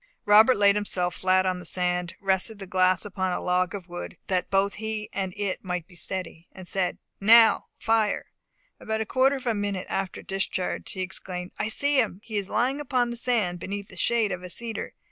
[0.25, 4.17] Robert laid himself flat on the sand, rested the glass upon a log of wood,
[4.25, 8.25] that both he and it might be steady, and said, "Now fire!"
[8.79, 12.19] About a quarter of a minute after the discharge he exclaimed, "I see him!
[12.23, 14.95] He is lying upon the sand beneath the shade of a cedar.